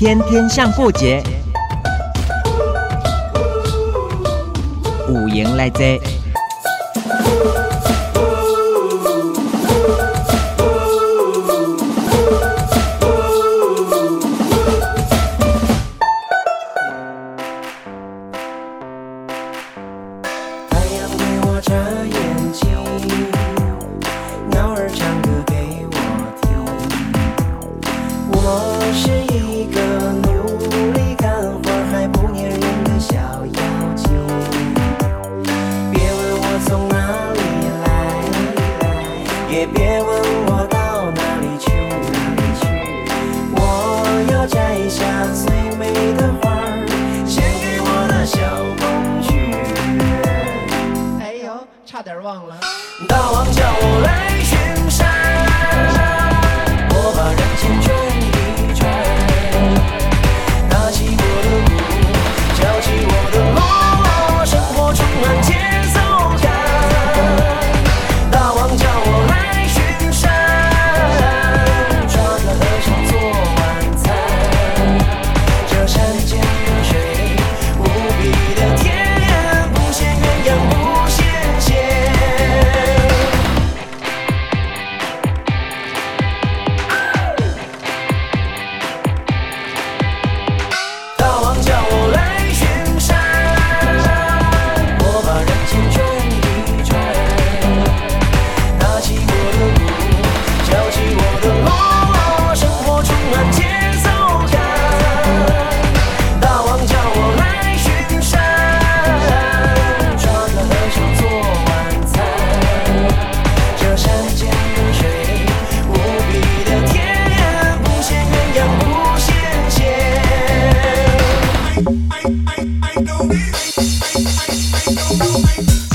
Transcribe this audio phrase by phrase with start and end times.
[0.00, 1.22] 天天向过节，
[5.10, 5.68] 五营来
[52.00, 52.56] 差点忘了。
[53.06, 54.59] 大王叫我来巡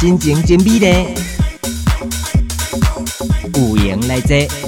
[0.06, 0.86] 心情真美丽，
[3.56, 4.65] 有缘来坐。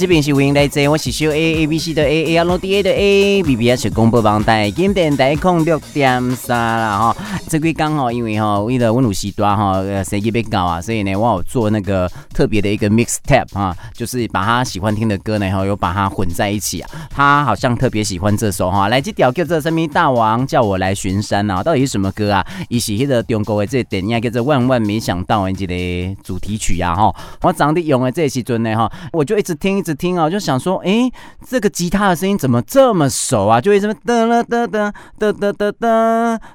[0.00, 3.70] 这边是欢迎来自，我是小 A A B C 的 A A L D A 的 A B B
[3.70, 7.16] S 广播网台，今天台空六点三了哈。
[7.50, 16.90] 这个刚好因为哈，为了温鲁西端哈，生意被搞啊，所以呢，我有做那个特别的一个 mix tape 哈，就是把他喜欢听的歌呢，哈，又把它混在一起啊。
[17.10, 22.46] 他好像特别喜欢这首哈，来这条叫做什么大王叫我来巡山啊，到底是什么歌啊？
[22.70, 27.14] 伊是迄个中国的这电影叫做万万没想到的这个主题曲呀哈。
[27.42, 29.89] 我长得用的这时阵呢哈，我就一直听一直。
[29.94, 31.10] 听啊，就想说，哎、
[31.46, 33.60] 这个吉他的声音怎么这么熟啊？
[33.60, 36.12] 就为什么哒啦哒哒哒哒哒哒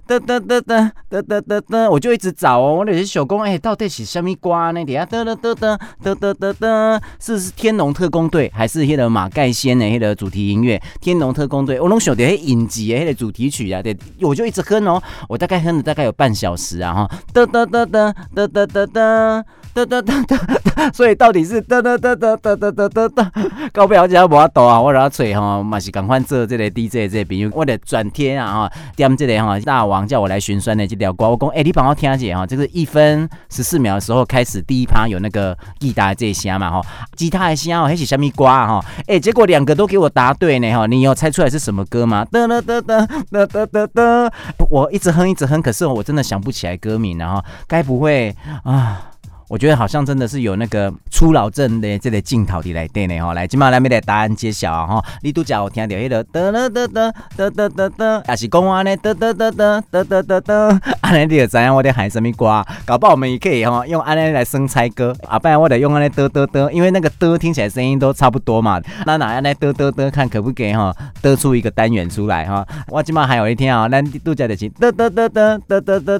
[0.08, 4.84] 哒哒哒哒哒哒哒哒，我就一直找哦，我那些手工，哎，到底是什么瓜呢？
[4.84, 10.82] 底下哒哒哒哒哒哒哒哒，是是天龙特工队还是那个马盖先的那个主题音乐？
[11.02, 19.44] 天龙特工队，我拢晓得影集的那个主题曲啊，对，我就一直哼哦，我大概哼了大概有半小时啊，哈，噔噔噔噔噔噔噔
[19.76, 20.02] 哒。
[20.02, 23.32] 哒哒哒，所以到底是哒哒哒哒哒哒哒哒哒，
[23.74, 24.80] 搞不了解无法度啊！
[24.80, 36.82] 我让他吹哈，嘛是赶快做这个 DJ 这个朋友，我得转天啊哈，点这个哈大王叫我来巡山的这条歌，我讲哎，你帮我听一下哈，这个一分十四秒的时候开始第一趴有那个吉他这些嘛哈，
[37.16, 38.84] 吉他的声哦，还是什么歌哈？
[39.08, 42.26] 哎，结果两个都给我答对呢哈，你有猜出来是什么歌吗？
[42.32, 44.32] 哒哒哒哒哒哒哒哒，
[44.70, 49.12] 我一直哼一直哼，可是我真的想不起来歌名，然后该不会啊？
[49.48, 70.92] 我觉得好像真的是有那个初老症的这个镜头的来对呢哈，来，今嘛来没得答案揭晓啊哈，你都叫我听到迄个得得得得得得得得，也是讲话呢得得得得得得得得， 安尼你就知影我在喊什么歌，搞不好我们也可以哈用安尼来生猜歌，啊，不然我得用安尼得得得，因为那个得听起来声音都差不多嘛，那哪样来得得得看可不可以哈
[71.22, 76.20] 得出一个单元出来哈，我今嘛还有一天啊，咱都叫的是得得得得得得得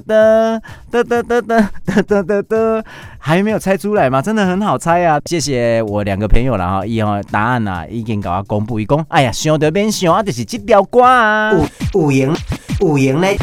[0.92, 2.84] 得得得得得得得，
[3.26, 4.08] 还没有猜出来。
[4.08, 5.20] 吗，真的很好猜啊！
[5.24, 9.04] 谢谢我两个朋友了哈，以后答案呐、啊、已经给我公布一公。
[9.08, 12.32] 哎呀，想得边想啊，就是这条歌啊，有有赢
[12.78, 13.36] 有赢嘞，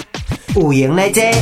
[0.56, 1.34] 有赢嘞这。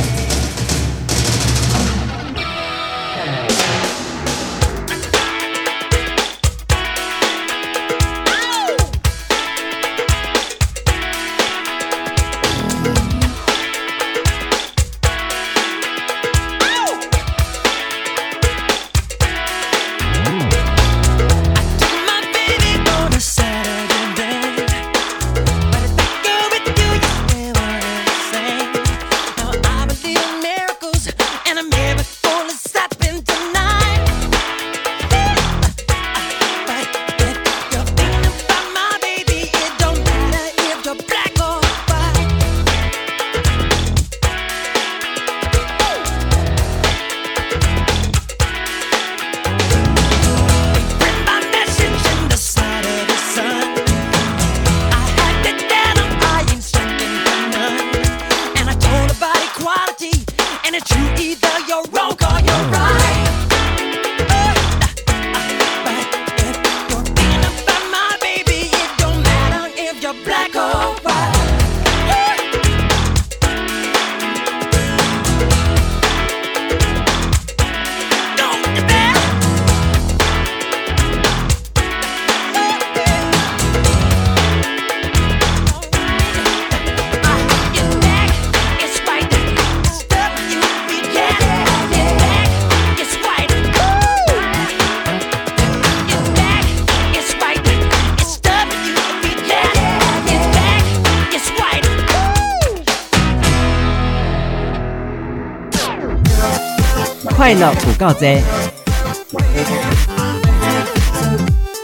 [107.42, 108.40] 快乐有够多，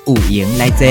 [0.07, 0.87] 有闲来坐。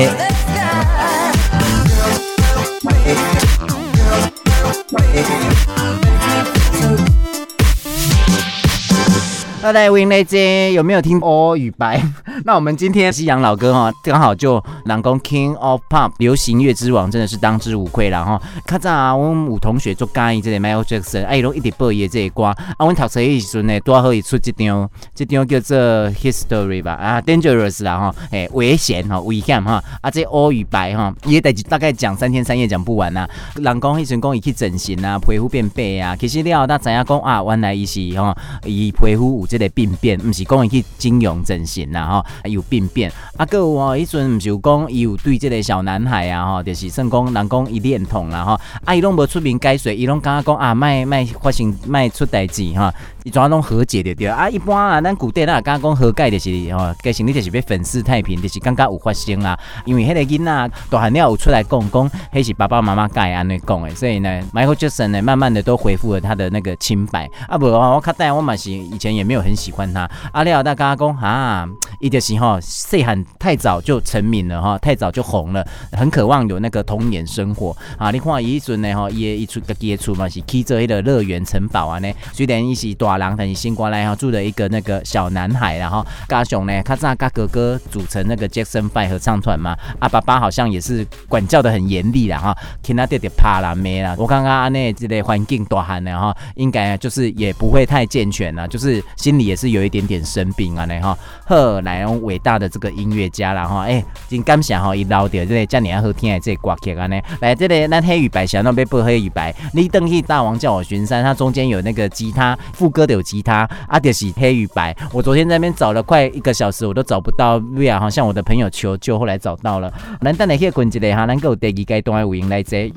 [9.62, 10.38] 大家有闲来坐，
[10.74, 12.04] 有没有听哦与白？
[12.45, 18.42] 那我们今天夕阳老哥哈，刚好就人讲 King of Pop 流行乐之王，真的是当之无愧了哈。
[18.66, 22.44] 较早啊，我们有同学做介意这个 Michael Jackson，哎，拢一直播伊这个歌。
[22.44, 25.78] 啊，我读册的时阵呢，多好伊出这张，这张叫做
[26.12, 29.84] History 吧，啊，Dangerous 啦哈，哎，危险哈，危险哈。
[30.01, 33.28] 啊，这欧与白哈，也得大概讲三天三夜讲不完呐。
[33.56, 42.25] 人讲迄阵讲伊去整形啊，皮肤变白啊，其实了大知影讲啊，原来伊是哈，伊皮肤有这个病变，不是讲伊去整容整形啦哈。
[42.45, 52.94] 有病变，啊，阁有哦，迄阵毋是有讲伊有对这个小男孩啊，吼，就是算讲人讲伊恋童啦，吼，啊，伊拢无出面解释，伊拢感觉讲啊，卖卖发生卖出代志哈，
[53.27, 71.68] 伊怎拢和解着对啊，一般啊，咱古代咱也感觉讲和解就是吼，其实你就是要粉饰太平，就是感觉有发生啦，因为迄个囡仔大汉了有出来讲讲，迄是爸爸妈妈改安尼讲的，所以呢，Michael Jackson 呢，慢慢的都恢复了他的那个清白，啊，无我较带我嘛是以前也没有很喜欢他，啊了大家讲哈，
[72.00, 72.57] 伊就是吼。
[72.62, 78.12] 细汉太早就成名了哈，太早就红了，很渴望有那个童年生活啊。
[78.12, 82.09] 你看伊迄阵呢哈，伊一出个杰出嘛是去做迄个乐园城堡啊呢。
[82.31, 89.75] 虽然伊是大人，但是新过来哈住的一个那个小男孩，然后加上呢，他在跟哥哥组成那个 Jackson Five 合唱团嘛。
[90.00, 94.16] 啊，爸爸好像也是管教得很严厉啦哈，听他爹爹怕啦没啦。
[94.18, 101.18] 我刚刚安内这类环境大汉的哈，应该就是也不会太健全了，就是心里也是有一点点生病啊呢哈。
[101.46, 107.20] 后来用伟大的这个音乐家啦哈，哎，真感谢哈，一捞掉这个这么好听的这个歌曲啊呢。
[107.42, 109.56] 来，这里那黑与白，想要被播黑与白。
[109.74, 114.95] 你登去大王叫我巡山，它中间有那个吉他副歌的有吉他，啊就是黑与白。
[115.12, 117.57] 我昨天在那边找了快一个小时，我都找不到。
[117.74, 119.92] V R，，好像我的朋友求救，后来找到了。
[120.21, 122.92] 咱等下去滚一个哈，咱够第二阶段的录音来这。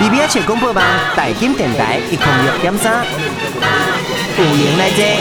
[0.00, 0.84] B B H 广播网
[1.16, 3.04] 大金电台一空六点三，
[4.38, 5.18] 录音来这。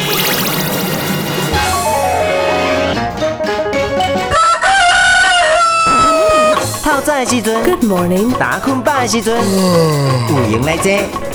[6.84, 11.33] 透早的时阵，Good morning；打困饱的时阵，有闲来坐。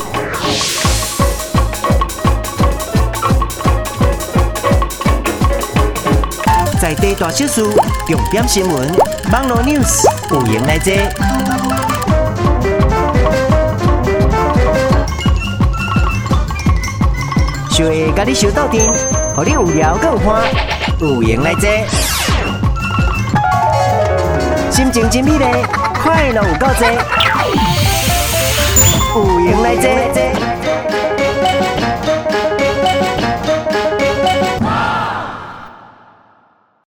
[6.89, 7.61] 在地大小事，
[8.07, 8.91] 重点新闻，
[9.31, 10.91] 网络 news，有闲来坐。
[17.69, 18.81] 小下甲你相斗阵，
[19.35, 20.41] 互你有聊有欢，
[20.99, 21.69] 有闲来坐。
[24.71, 25.45] 心情真美丽，
[26.01, 26.81] 快乐有够多，
[29.13, 30.48] 有闲来坐。